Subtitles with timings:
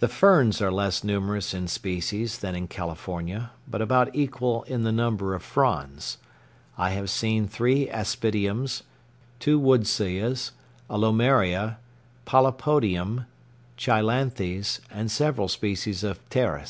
[0.00, 4.90] The ferns are less numerous in species than in California, but about equal in the
[4.90, 6.18] number of fronds.
[6.76, 8.82] I have seen three aspidiums,
[9.38, 10.50] two woodsias,
[10.90, 11.76] a lomaria,
[12.26, 13.26] polypodium,
[13.76, 16.66] cheilanthes, and several species of pteris.